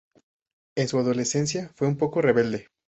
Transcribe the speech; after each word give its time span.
En 0.75 0.87
su 0.87 0.97
adolescencia, 0.97 1.69
fue 1.75 1.87
un 1.87 1.95
poco 1.95 2.23
rebelde. 2.23 2.65